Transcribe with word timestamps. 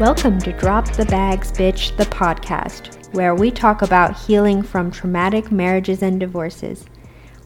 Welcome 0.00 0.38
to 0.42 0.52
Drop 0.52 0.92
the 0.92 1.06
Bags 1.06 1.50
Bitch, 1.50 1.96
the 1.96 2.04
podcast, 2.04 3.12
where 3.14 3.34
we 3.34 3.50
talk 3.50 3.82
about 3.82 4.16
healing 4.16 4.62
from 4.62 4.92
traumatic 4.92 5.50
marriages 5.50 6.04
and 6.04 6.20
divorces. 6.20 6.84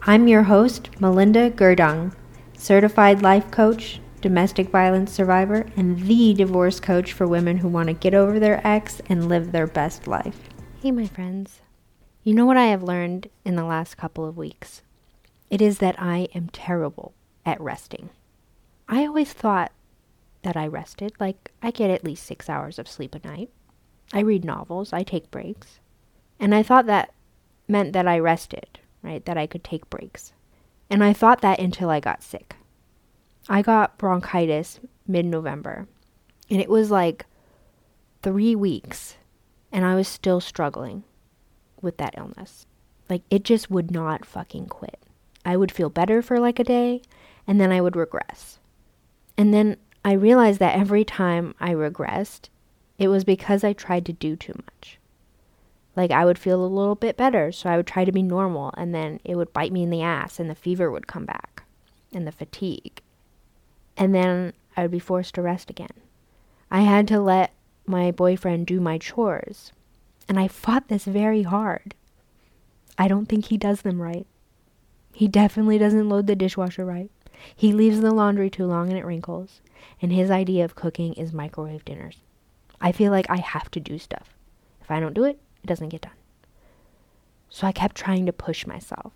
I'm 0.03 0.27
your 0.27 0.43
host, 0.43 0.91
Melinda 1.01 1.49
Gerdung, 1.49 2.13
certified 2.55 3.23
life 3.23 3.49
coach, 3.49 3.99
domestic 4.21 4.69
violence 4.69 5.11
survivor, 5.11 5.65
and 5.75 5.99
the 6.01 6.35
divorce 6.35 6.79
coach 6.79 7.13
for 7.13 7.25
women 7.25 7.57
who 7.57 7.67
want 7.67 7.87
to 7.87 7.93
get 7.93 8.13
over 8.13 8.39
their 8.39 8.61
ex 8.63 9.01
and 9.09 9.27
live 9.27 9.51
their 9.51 9.65
best 9.65 10.05
life. 10.05 10.37
Hey, 10.79 10.91
my 10.91 11.07
friends. 11.07 11.61
You 12.23 12.35
know 12.35 12.45
what 12.45 12.57
I 12.57 12.67
have 12.67 12.83
learned 12.83 13.31
in 13.43 13.55
the 13.55 13.65
last 13.65 13.97
couple 13.97 14.25
of 14.25 14.37
weeks? 14.37 14.83
It 15.49 15.59
is 15.59 15.79
that 15.79 15.95
I 15.97 16.27
am 16.35 16.49
terrible 16.49 17.15
at 17.47 17.59
resting. 17.59 18.11
I 18.87 19.07
always 19.07 19.33
thought 19.33 19.71
that 20.43 20.55
I 20.55 20.67
rested. 20.67 21.13
Like, 21.19 21.51
I 21.61 21.71
get 21.71 21.89
at 21.89 22.03
least 22.03 22.25
six 22.25 22.49
hours 22.49 22.77
of 22.79 22.87
sleep 22.87 23.15
a 23.15 23.27
night. 23.27 23.49
I 24.13 24.19
read 24.19 24.45
novels, 24.45 24.93
I 24.93 25.03
take 25.03 25.31
breaks. 25.31 25.79
And 26.39 26.53
I 26.53 26.63
thought 26.63 26.85
that 26.85 27.13
meant 27.67 27.93
that 27.93 28.07
I 28.07 28.19
rested, 28.19 28.79
right? 29.01 29.23
That 29.25 29.37
I 29.37 29.47
could 29.47 29.63
take 29.63 29.89
breaks. 29.89 30.33
And 30.89 31.03
I 31.03 31.13
thought 31.13 31.41
that 31.41 31.59
until 31.59 31.89
I 31.89 31.99
got 31.99 32.21
sick. 32.21 32.55
I 33.49 33.61
got 33.61 33.97
bronchitis 33.97 34.79
mid 35.07 35.25
November, 35.25 35.87
and 36.49 36.61
it 36.61 36.69
was 36.69 36.91
like 36.91 37.25
three 38.21 38.55
weeks, 38.55 39.17
and 39.71 39.83
I 39.83 39.95
was 39.95 40.07
still 40.07 40.39
struggling 40.39 41.03
with 41.81 41.97
that 41.97 42.15
illness. 42.17 42.65
Like, 43.09 43.23
it 43.29 43.43
just 43.43 43.69
would 43.69 43.91
not 43.91 44.25
fucking 44.25 44.67
quit. 44.67 44.97
I 45.45 45.57
would 45.57 45.71
feel 45.71 45.89
better 45.89 46.21
for 46.21 46.39
like 46.39 46.57
a 46.57 46.63
day, 46.63 47.01
and 47.45 47.59
then 47.59 47.71
I 47.71 47.81
would 47.81 47.97
regress. 47.97 48.59
And 49.37 49.53
then 49.53 49.75
I 50.05 50.13
realized 50.13 50.59
that 50.59 50.77
every 50.77 51.05
time 51.05 51.55
I 51.59 51.71
regressed, 51.71 52.49
it 52.97 53.07
was 53.07 53.23
because 53.23 53.63
I 53.63 53.73
tried 53.73 54.05
to 54.05 54.13
do 54.13 54.35
too 54.35 54.53
much. 54.55 54.99
Like 55.95 56.11
I 56.11 56.25
would 56.25 56.39
feel 56.39 56.63
a 56.63 56.67
little 56.67 56.95
bit 56.95 57.15
better, 57.15 57.51
so 57.51 57.69
I 57.69 57.77
would 57.77 57.87
try 57.87 58.03
to 58.03 58.11
be 58.11 58.23
normal, 58.23 58.73
and 58.75 58.93
then 58.93 59.19
it 59.23 59.35
would 59.35 59.53
bite 59.53 59.71
me 59.71 59.83
in 59.83 59.89
the 59.89 60.01
ass, 60.01 60.39
and 60.39 60.49
the 60.49 60.55
fever 60.55 60.91
would 60.91 61.07
come 61.07 61.25
back, 61.25 61.63
and 62.11 62.27
the 62.27 62.31
fatigue. 62.31 63.01
And 63.95 64.13
then 64.13 64.53
I 64.75 64.81
would 64.81 64.91
be 64.91 64.99
forced 64.99 65.35
to 65.35 65.41
rest 65.41 65.69
again. 65.69 65.93
I 66.71 66.81
had 66.81 67.07
to 67.09 67.19
let 67.19 67.53
my 67.85 68.11
boyfriend 68.11 68.65
do 68.65 68.81
my 68.81 68.97
chores, 68.97 69.71
and 70.27 70.39
I 70.39 70.47
fought 70.47 70.87
this 70.87 71.05
very 71.05 71.43
hard. 71.43 71.93
I 72.97 73.07
don't 73.07 73.27
think 73.27 73.45
he 73.45 73.57
does 73.57 73.81
them 73.81 74.01
right. 74.01 74.25
He 75.13 75.27
definitely 75.27 75.77
doesn't 75.77 76.09
load 76.09 76.27
the 76.27 76.35
dishwasher 76.35 76.85
right. 76.85 77.11
He 77.55 77.73
leaves 77.73 78.01
the 78.01 78.13
laundry 78.13 78.49
too 78.49 78.65
long 78.65 78.89
and 78.89 78.97
it 78.97 79.05
wrinkles 79.05 79.61
and 80.01 80.11
his 80.11 80.29
idea 80.29 80.65
of 80.65 80.75
cooking 80.75 81.13
is 81.13 81.33
microwave 81.33 81.85
dinners. 81.85 82.17
I 82.81 82.91
feel 82.91 83.11
like 83.11 83.29
I 83.29 83.37
have 83.37 83.71
to 83.71 83.79
do 83.79 83.97
stuff. 83.97 84.33
If 84.81 84.91
I 84.91 84.99
don't 84.99 85.13
do 85.13 85.23
it, 85.23 85.39
it 85.63 85.67
doesn't 85.67 85.89
get 85.89 86.01
done. 86.01 86.11
So 87.49 87.67
I 87.67 87.71
kept 87.71 87.95
trying 87.95 88.25
to 88.25 88.33
push 88.33 88.67
myself. 88.67 89.13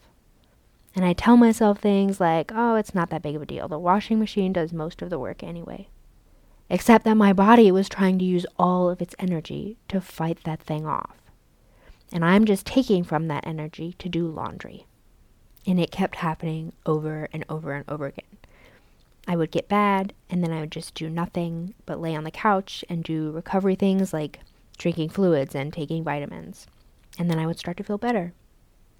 And 0.96 1.04
I 1.04 1.14
tell 1.14 1.38
myself 1.38 1.80
things 1.80 2.20
like, 2.20 2.52
oh, 2.56 2.76
it's 2.76 2.96
not 2.96 3.10
that 3.10 3.22
big 3.22 3.36
of 3.36 3.42
a 3.42 3.46
deal. 3.46 3.68
The 3.68 3.78
washing 3.78 4.20
machine 4.20 4.54
does 4.54 4.72
most 4.72 5.02
of 5.02 5.10
the 5.10 5.20
work 5.20 5.44
anyway. 5.44 5.90
Except 6.70 7.04
that 7.06 7.18
my 7.18 7.34
body 7.34 7.72
was 7.72 7.90
trying 7.90 8.18
to 8.20 8.26
use 8.26 8.46
all 8.58 8.90
of 8.90 9.02
its 9.02 9.16
energy 9.20 9.78
to 9.90 10.02
fight 10.02 10.40
that 10.44 10.62
thing 10.62 10.86
off. 10.86 11.18
And 12.12 12.24
I'm 12.24 12.46
just 12.46 12.66
taking 12.66 13.04
from 13.04 13.28
that 13.28 13.46
energy 13.46 13.94
to 14.00 14.08
do 14.08 14.28
laundry. 14.28 14.86
And 15.68 15.80
it 15.80 15.92
kept 15.92 16.16
happening 16.16 16.74
over 16.86 17.28
and 17.32 17.46
over 17.50 17.74
and 17.74 17.86
over 17.88 18.08
again. 18.08 18.38
I 19.28 19.36
would 19.36 19.52
get 19.52 19.68
bad, 19.68 20.14
and 20.30 20.42
then 20.42 20.54
I 20.54 20.62
would 20.62 20.72
just 20.72 20.96
do 20.96 21.10
nothing 21.10 21.74
but 21.86 22.00
lay 22.00 22.16
on 22.16 22.24
the 22.24 22.32
couch 22.32 22.86
and 22.90 23.04
do 23.04 23.32
recovery 23.32 23.76
things 23.76 24.14
like 24.14 24.40
drinking 24.78 25.10
fluids 25.10 25.54
and 25.54 25.74
taking 25.74 26.04
vitamins. 26.04 26.66
And 27.20 27.30
then 27.30 27.38
I 27.38 27.46
would 27.46 27.60
start 27.60 27.76
to 27.78 27.84
feel 27.84 27.98
better. 27.98 28.32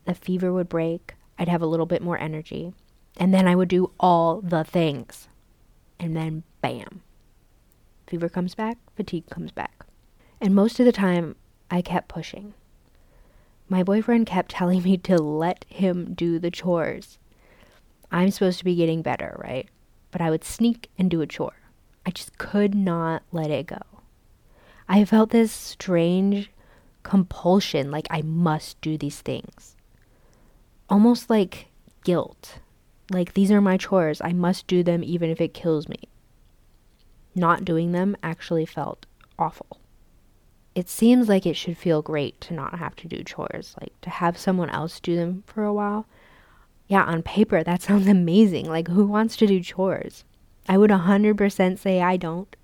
The 0.04 0.14
fever 0.14 0.52
would 0.52 0.68
break, 0.68 1.16
I'd 1.40 1.48
have 1.48 1.62
a 1.62 1.68
little 1.68 1.86
bit 1.86 2.02
more 2.02 2.18
energy, 2.18 2.74
and 3.16 3.34
then 3.34 3.48
I 3.48 3.56
would 3.56 3.70
do 3.70 3.92
all 4.00 4.42
the 4.42 4.66
things. 4.66 5.30
And 6.00 6.16
then 6.16 6.44
bam. 6.62 7.02
Fever 8.08 8.28
comes 8.28 8.56
back, 8.56 8.78
fatigue 8.96 9.30
comes 9.30 9.52
back. 9.52 9.86
And 10.42 10.54
most 10.54 10.80
of 10.80 10.86
the 10.86 10.92
time, 10.92 11.36
I 11.72 11.82
kept 11.82 12.10
pushing. 12.10 12.54
My 13.70 13.84
boyfriend 13.84 14.28
kept 14.28 14.52
telling 14.52 14.84
me 14.84 14.98
to 14.98 15.18
let 15.18 15.66
him 15.70 16.14
do 16.14 16.40
the 16.40 16.52
chores. 16.52 17.18
I'm 18.12 18.32
supposed 18.32 18.60
to 18.60 18.66
be 18.66 18.76
getting 18.76 19.02
better, 19.02 19.36
right? 19.44 19.70
but 20.12 20.22
I 20.22 20.30
would 20.30 20.44
sneak 20.44 20.90
and 20.98 21.10
do 21.10 21.22
a 21.22 21.28
chore. 21.28 21.60
I 22.06 22.12
just 22.12 22.38
could 22.38 22.74
not 22.74 23.24
let 23.32 23.52
it 23.52 23.68
go. 23.68 23.82
I 24.88 25.04
felt 25.06 25.30
this 25.30 25.52
strange 25.52 26.50
compulsion, 27.04 27.92
like 27.92 28.08
I 28.10 28.22
must 28.22 28.80
do 28.82 28.98
these 28.98 29.22
things. 29.22 29.76
Almost 30.90 31.30
like 31.30 31.68
guilt. 32.04 32.60
Like 33.12 33.34
these 33.34 33.52
are 33.52 33.62
my 33.62 33.78
chores, 33.78 34.22
I 34.22 34.34
must 34.34 34.68
do 34.68 34.84
them 34.84 35.04
even 35.04 35.30
if 35.30 35.42
it 35.42 35.54
kills 35.54 35.88
me. 35.88 36.00
Not 37.36 37.66
doing 37.66 37.92
them 37.92 38.18
actually 38.24 38.66
felt 38.66 39.06
awful. 39.38 39.77
It 40.78 40.88
seems 40.90 41.28
like 41.28 41.46
it 41.46 41.56
should 41.56 41.78
feel 41.78 42.02
great 42.02 42.40
to 42.42 42.54
not 42.54 42.78
have 42.78 42.96
to 42.98 43.08
do 43.08 43.24
chores, 43.24 43.76
like 43.82 44.00
to 44.02 44.10
have 44.10 44.38
someone 44.38 44.70
else 44.70 45.00
do 45.00 45.16
them 45.16 45.44
for 45.48 45.64
a 45.64 45.74
while 45.74 46.06
yeah, 46.88 47.04
on 47.04 47.22
paper, 47.22 47.64
that 47.64 47.82
sounds 47.84 48.08
amazing. 48.08 48.70
Like, 48.70 48.88
who 48.88 49.06
wants 49.06 49.36
to 49.38 49.48
do 49.48 49.62
chores? 49.62 50.24
I 50.68 50.78
would 50.78 50.92
100% 50.92 51.78
say 51.78 52.02
I 52.02 52.18
don't. 52.18 52.56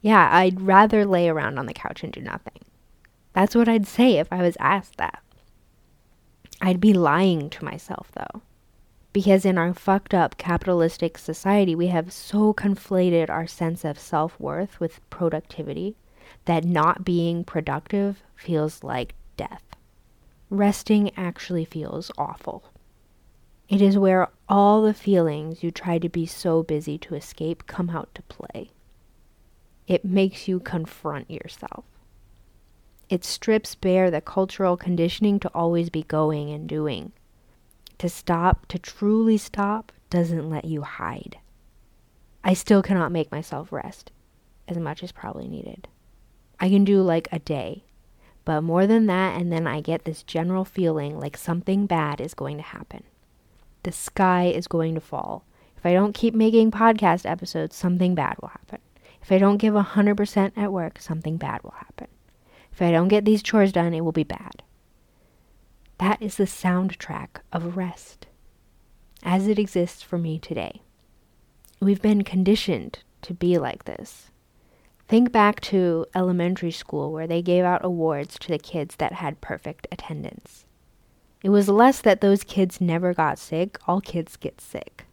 Yeah, 0.00 0.28
I'd 0.32 0.60
rather 0.60 1.04
lay 1.04 1.28
around 1.28 1.58
on 1.58 1.66
the 1.66 1.74
couch 1.74 2.02
and 2.02 2.12
do 2.12 2.20
nothing. 2.20 2.58
That's 3.32 3.54
what 3.54 3.68
I'd 3.68 3.86
say 3.86 4.18
if 4.18 4.32
I 4.32 4.42
was 4.42 4.56
asked 4.58 4.96
that. 4.96 5.22
I'd 6.60 6.80
be 6.80 6.92
lying 6.92 7.50
to 7.50 7.64
myself, 7.64 8.10
though. 8.12 8.42
Because 9.12 9.44
in 9.44 9.58
our 9.58 9.74
fucked 9.74 10.14
up 10.14 10.38
capitalistic 10.38 11.18
society, 11.18 11.74
we 11.74 11.88
have 11.88 12.12
so 12.12 12.52
conflated 12.52 13.30
our 13.30 13.46
sense 13.46 13.84
of 13.84 13.98
self 13.98 14.38
worth 14.40 14.80
with 14.80 15.08
productivity 15.10 15.96
that 16.44 16.64
not 16.64 17.04
being 17.04 17.44
productive 17.44 18.22
feels 18.34 18.82
like 18.82 19.14
death. 19.36 19.62
Resting 20.50 21.10
actually 21.16 21.64
feels 21.64 22.10
awful. 22.18 22.64
It 23.68 23.80
is 23.80 23.96
where 23.96 24.28
all 24.48 24.82
the 24.82 24.92
feelings 24.92 25.62
you 25.62 25.70
try 25.70 25.98
to 25.98 26.08
be 26.08 26.26
so 26.26 26.62
busy 26.62 26.98
to 26.98 27.14
escape 27.14 27.66
come 27.66 27.90
out 27.90 28.14
to 28.14 28.22
play. 28.22 28.70
It 29.86 30.04
makes 30.04 30.46
you 30.46 30.60
confront 30.60 31.30
yourself. 31.30 31.84
It 33.08 33.24
strips 33.24 33.74
bare 33.74 34.10
the 34.10 34.20
cultural 34.20 34.76
conditioning 34.76 35.40
to 35.40 35.50
always 35.54 35.90
be 35.90 36.02
going 36.02 36.50
and 36.50 36.68
doing. 36.68 37.12
To 37.98 38.08
stop, 38.08 38.66
to 38.66 38.78
truly 38.78 39.38
stop, 39.38 39.92
doesn't 40.10 40.50
let 40.50 40.64
you 40.64 40.82
hide. 40.82 41.38
I 42.44 42.54
still 42.54 42.82
cannot 42.82 43.12
make 43.12 43.30
myself 43.30 43.72
rest 43.72 44.10
as 44.68 44.78
much 44.78 45.02
as 45.02 45.12
probably 45.12 45.48
needed. 45.48 45.88
I 46.62 46.70
can 46.70 46.84
do 46.84 47.02
like 47.02 47.28
a 47.30 47.38
day, 47.38 47.84
but 48.46 48.62
more 48.62 48.86
than 48.86 49.04
that, 49.06 49.38
and 49.38 49.52
then 49.52 49.66
I 49.66 49.82
get 49.82 50.06
this 50.06 50.22
general 50.22 50.64
feeling 50.64 51.20
like 51.20 51.36
something 51.36 51.84
bad 51.84 52.22
is 52.22 52.32
going 52.32 52.56
to 52.56 52.62
happen 52.62 53.02
the 53.82 53.92
sky 53.92 54.46
is 54.46 54.68
going 54.68 54.94
to 54.94 55.00
fall. 55.00 55.44
If 55.76 55.86
I 55.86 55.92
don't 55.92 56.14
keep 56.14 56.34
making 56.34 56.70
podcast 56.70 57.28
episodes, 57.28 57.74
something 57.74 58.14
bad 58.14 58.36
will 58.40 58.48
happen. 58.48 58.78
If 59.20 59.32
I 59.32 59.38
don't 59.38 59.58
give 59.58 59.74
100% 59.74 60.52
at 60.56 60.72
work, 60.72 61.00
something 61.00 61.36
bad 61.36 61.62
will 61.62 61.72
happen. 61.72 62.08
If 62.72 62.80
I 62.80 62.90
don't 62.90 63.08
get 63.08 63.24
these 63.24 63.42
chores 63.42 63.72
done, 63.72 63.94
it 63.94 64.02
will 64.02 64.12
be 64.12 64.24
bad. 64.24 64.62
That 65.98 66.20
is 66.20 66.36
the 66.36 66.44
soundtrack 66.44 67.40
of 67.52 67.76
rest, 67.76 68.26
as 69.22 69.46
it 69.46 69.58
exists 69.58 70.02
for 70.02 70.18
me 70.18 70.38
today. 70.38 70.82
We've 71.80 72.02
been 72.02 72.22
conditioned 72.22 73.00
to 73.22 73.34
be 73.34 73.58
like 73.58 73.84
this. 73.84 74.30
Think 75.12 75.30
back 75.30 75.60
to 75.60 76.06
elementary 76.14 76.70
school 76.70 77.12
where 77.12 77.26
they 77.26 77.42
gave 77.42 77.66
out 77.66 77.84
awards 77.84 78.38
to 78.38 78.48
the 78.48 78.58
kids 78.58 78.96
that 78.96 79.12
had 79.12 79.42
perfect 79.42 79.86
attendance. 79.92 80.64
It 81.42 81.50
was 81.50 81.68
less 81.68 82.00
that 82.00 82.22
those 82.22 82.42
kids 82.42 82.80
never 82.80 83.12
got 83.12 83.38
sick, 83.38 83.76
all 83.86 84.00
kids 84.00 84.38
get 84.38 84.58
sick. 84.58 85.04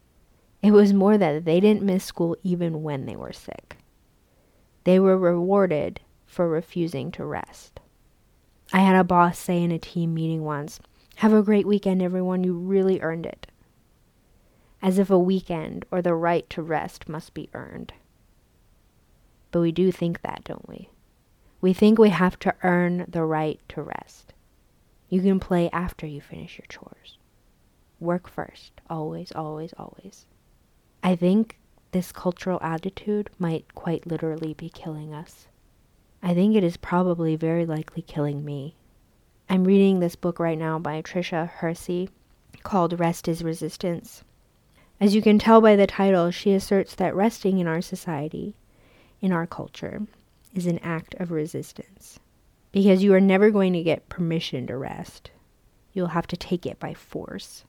It 0.61 0.71
was 0.71 0.93
more 0.93 1.17
that 1.17 1.43
they 1.43 1.59
didn't 1.59 1.83
miss 1.83 2.05
school 2.05 2.37
even 2.43 2.81
when 2.81 3.07
they 3.07 3.17
were 3.17 3.33
sick. 3.33 3.75
They 4.85 5.01
were 5.01 5.17
rewarded 5.17 5.99
for 6.25 6.47
refusing 6.47 7.11
to 7.11 7.25
rest. 7.25 7.81
I 8.71 8.79
had 8.79 8.95
a 8.95 9.03
boss 9.03 9.37
say 9.37 9.61
in 9.61 9.73
a 9.73 9.79
team 9.79 10.13
meeting 10.13 10.45
once, 10.45 10.79
Have 11.17 11.33
a 11.33 11.43
great 11.43 11.67
weekend, 11.67 12.01
everyone, 12.01 12.45
you 12.45 12.53
really 12.53 13.01
earned 13.01 13.25
it. 13.25 13.47
As 14.81 14.97
if 14.97 15.09
a 15.09 15.19
weekend 15.19 15.83
or 15.91 16.01
the 16.01 16.15
right 16.15 16.49
to 16.51 16.61
rest 16.61 17.09
must 17.09 17.33
be 17.33 17.49
earned. 17.53 17.91
But 19.51 19.61
we 19.61 19.71
do 19.71 19.91
think 19.91 20.21
that, 20.21 20.43
don't 20.43 20.67
we? 20.67 20.89
We 21.61 21.73
think 21.73 21.97
we 21.97 22.09
have 22.09 22.39
to 22.39 22.55
earn 22.63 23.05
the 23.07 23.23
right 23.23 23.59
to 23.69 23.81
rest. 23.81 24.33
You 25.09 25.21
can 25.21 25.39
play 25.39 25.69
after 25.71 26.05
you 26.05 26.21
finish 26.21 26.57
your 26.57 26.67
chores. 26.69 27.17
Work 27.99 28.29
first, 28.29 28.73
always, 28.89 29.31
always, 29.31 29.73
always. 29.77 30.25
I 31.03 31.15
think 31.15 31.57
this 31.91 32.11
cultural 32.11 32.59
attitude 32.61 33.29
might 33.39 33.73
quite 33.73 34.05
literally 34.05 34.53
be 34.53 34.69
killing 34.69 35.13
us. 35.13 35.47
I 36.21 36.33
think 36.33 36.55
it 36.55 36.63
is 36.63 36.77
probably 36.77 37.35
very 37.35 37.65
likely 37.65 38.01
killing 38.01 38.45
me. 38.45 38.75
I'm 39.49 39.63
reading 39.63 39.99
this 39.99 40.15
book 40.15 40.39
right 40.39 40.57
now 40.57 40.77
by 40.77 41.01
Tricia 41.01 41.49
Hersey 41.49 42.09
called 42.61 42.99
Rest 42.99 43.27
is 43.27 43.43
Resistance. 43.43 44.23
As 44.99 45.15
you 45.15 45.21
can 45.21 45.39
tell 45.39 45.61
by 45.61 45.75
the 45.75 45.87
title, 45.87 46.29
she 46.29 46.53
asserts 46.53 46.93
that 46.95 47.15
resting 47.15 47.59
in 47.59 47.67
our 47.67 47.81
society, 47.81 48.55
in 49.21 49.31
our 49.31 49.47
culture, 49.47 50.01
is 50.53 50.65
an 50.65 50.79
act 50.79 51.15
of 51.15 51.31
resistance. 51.31 52.19
Because 52.71 53.03
you 53.03 53.13
are 53.13 53.21
never 53.21 53.49
going 53.49 53.73
to 53.73 53.83
get 53.83 54.09
permission 54.09 54.67
to 54.67 54.77
rest. 54.77 55.31
You'll 55.93 56.07
have 56.07 56.27
to 56.27 56.37
take 56.37 56.65
it 56.65 56.79
by 56.79 56.93
force. 56.93 57.63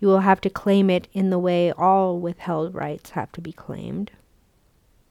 You 0.00 0.08
will 0.08 0.20
have 0.20 0.40
to 0.42 0.50
claim 0.50 0.90
it 0.90 1.08
in 1.12 1.30
the 1.30 1.38
way 1.38 1.72
all 1.72 2.18
withheld 2.18 2.74
rights 2.74 3.10
have 3.10 3.32
to 3.32 3.40
be 3.40 3.52
claimed. 3.52 4.10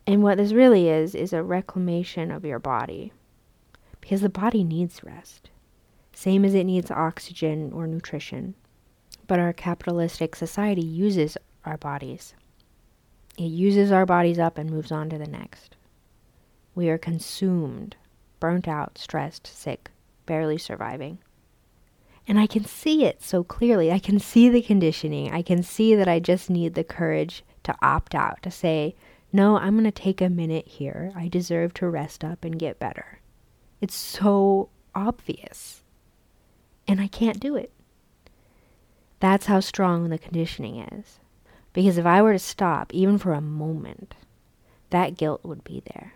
And 0.05 0.21
what 0.21 0.37
this 0.37 0.51
really 0.51 0.89
is, 0.89 1.15
is 1.15 1.31
a 1.31 1.43
reclamation 1.43 2.31
of 2.31 2.43
your 2.43 2.59
body. 2.59 3.13
Because 4.01 4.21
the 4.21 4.29
body 4.29 4.63
needs 4.63 5.03
rest, 5.03 5.49
same 6.11 6.43
as 6.43 6.53
it 6.53 6.65
needs 6.65 6.91
oxygen 6.91 7.71
or 7.71 7.87
nutrition. 7.87 8.55
But 9.27 9.39
our 9.39 9.53
capitalistic 9.53 10.35
society 10.35 10.83
uses 10.83 11.37
our 11.65 11.77
bodies. 11.77 12.33
It 13.37 13.43
uses 13.43 13.91
our 13.91 14.05
bodies 14.05 14.39
up 14.39 14.57
and 14.57 14.69
moves 14.69 14.91
on 14.91 15.09
to 15.09 15.17
the 15.17 15.27
next. 15.27 15.75
We 16.75 16.89
are 16.89 16.97
consumed, 16.97 17.95
burnt 18.39 18.67
out, 18.67 18.97
stressed, 18.97 19.47
sick, 19.47 19.89
barely 20.25 20.57
surviving. 20.57 21.19
And 22.27 22.39
I 22.39 22.47
can 22.47 22.63
see 22.63 23.05
it 23.05 23.21
so 23.21 23.43
clearly. 23.43 23.91
I 23.91 23.99
can 23.99 24.19
see 24.19 24.49
the 24.49 24.61
conditioning. 24.61 25.31
I 25.31 25.41
can 25.41 25.61
see 25.63 25.95
that 25.95 26.07
I 26.07 26.19
just 26.19 26.49
need 26.49 26.73
the 26.73 26.83
courage 26.83 27.43
to 27.63 27.75
opt 27.81 28.15
out, 28.15 28.41
to 28.43 28.51
say, 28.51 28.95
no, 29.31 29.57
I'm 29.57 29.73
going 29.73 29.83
to 29.85 29.91
take 29.91 30.21
a 30.21 30.29
minute 30.29 30.67
here. 30.67 31.11
I 31.15 31.27
deserve 31.27 31.73
to 31.75 31.89
rest 31.89 32.23
up 32.23 32.45
and 32.45 32.59
get 32.59 32.79
better. 32.79 33.19
It's 33.81 33.95
so 33.95 34.69
obvious. 34.93 35.81
And 36.87 37.01
I 37.01 37.07
can't 37.07 37.39
do 37.39 37.55
it. 37.55 37.71
That's 39.19 39.47
how 39.47 39.59
strong 39.59 40.09
the 40.09 40.17
conditioning 40.17 40.79
is. 40.79 41.19
Because 41.73 41.97
if 41.97 42.05
I 42.05 42.21
were 42.21 42.33
to 42.33 42.39
stop, 42.39 42.93
even 42.93 43.17
for 43.17 43.33
a 43.33 43.41
moment, 43.41 44.15
that 44.91 45.17
guilt 45.17 45.43
would 45.43 45.63
be 45.63 45.81
there. 45.93 46.13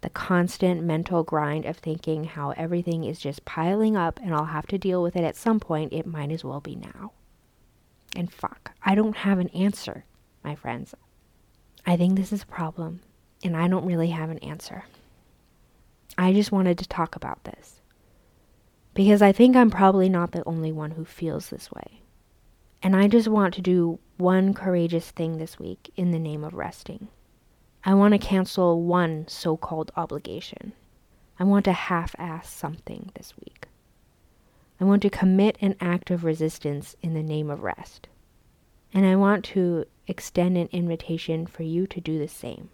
The 0.00 0.10
constant 0.10 0.82
mental 0.82 1.22
grind 1.22 1.66
of 1.66 1.76
thinking 1.76 2.24
how 2.24 2.50
everything 2.50 3.04
is 3.04 3.18
just 3.18 3.44
piling 3.44 3.96
up 3.96 4.20
and 4.22 4.34
I'll 4.34 4.46
have 4.46 4.66
to 4.68 4.78
deal 4.78 5.02
with 5.02 5.16
it 5.16 5.24
at 5.24 5.36
some 5.36 5.60
point, 5.60 5.92
it 5.92 6.06
might 6.06 6.30
as 6.30 6.44
well 6.44 6.60
be 6.60 6.76
now. 6.76 7.12
And 8.16 8.32
fuck, 8.32 8.72
I 8.82 8.94
don't 8.94 9.16
have 9.16 9.38
an 9.38 9.48
answer, 9.48 10.04
my 10.42 10.54
friends. 10.54 10.94
I 11.84 11.96
think 11.96 12.16
this 12.16 12.32
is 12.32 12.42
a 12.42 12.46
problem, 12.46 13.00
and 13.42 13.56
I 13.56 13.68
don't 13.68 13.86
really 13.86 14.10
have 14.10 14.30
an 14.30 14.38
answer. 14.38 14.84
I 16.16 16.32
just 16.32 16.52
wanted 16.52 16.78
to 16.78 16.88
talk 16.88 17.14
about 17.16 17.44
this 17.44 17.80
because 18.94 19.22
I 19.22 19.30
think 19.30 19.54
I'm 19.54 19.70
probably 19.70 20.08
not 20.08 20.32
the 20.32 20.42
only 20.44 20.72
one 20.72 20.92
who 20.92 21.04
feels 21.04 21.50
this 21.50 21.70
way. 21.70 22.02
And 22.88 22.96
I 22.96 23.04
just 23.06 23.28
want 23.28 23.52
to 23.52 23.60
do 23.60 23.98
one 24.16 24.54
courageous 24.54 25.10
thing 25.10 25.36
this 25.36 25.58
week 25.58 25.92
in 25.96 26.10
the 26.10 26.18
name 26.18 26.42
of 26.42 26.54
resting. 26.54 27.08
I 27.84 27.92
want 27.92 28.12
to 28.12 28.18
cancel 28.18 28.82
one 28.82 29.28
so 29.28 29.58
called 29.58 29.92
obligation. 29.94 30.72
I 31.38 31.44
want 31.44 31.66
to 31.66 31.72
half 31.72 32.14
ass 32.18 32.48
something 32.48 33.10
this 33.14 33.34
week. 33.36 33.68
I 34.80 34.84
want 34.84 35.02
to 35.02 35.10
commit 35.10 35.58
an 35.60 35.76
act 35.82 36.10
of 36.10 36.24
resistance 36.24 36.96
in 37.02 37.12
the 37.12 37.22
name 37.22 37.50
of 37.50 37.62
rest. 37.62 38.08
And 38.94 39.04
I 39.04 39.16
want 39.16 39.44
to 39.52 39.84
extend 40.06 40.56
an 40.56 40.70
invitation 40.72 41.46
for 41.46 41.64
you 41.64 41.86
to 41.88 42.00
do 42.00 42.18
the 42.18 42.26
same. 42.26 42.70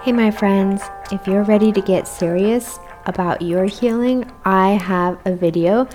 Hey, 0.01 0.13
my 0.13 0.31
friends, 0.31 0.81
if 1.11 1.27
you're 1.27 1.43
ready 1.43 1.73
to 1.73 1.81
get 1.81 2.07
serious 2.07 2.79
about 3.05 3.41
your 3.41 3.65
healing, 3.65 4.31
I 4.45 4.69
have 4.71 5.19
a 5.25 5.35
video 5.35 5.89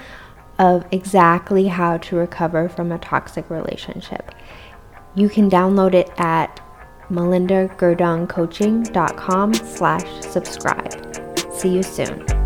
of 0.59 0.85
exactly 0.93 1.69
how 1.69 1.97
to 1.99 2.17
recover 2.17 2.69
from 2.69 2.91
a 2.93 2.99
toxic 2.99 3.49
relationship. 3.49 4.35
You 5.15 5.29
can 5.29 5.50
download 5.50 5.94
it 5.94 6.11
at 6.19 6.61
melindagerdungcoaching.com 7.11 9.55
slash 9.55 10.21
subscribe. 10.21 11.53
See 11.53 11.71
you 11.71 11.83
soon. 11.83 12.42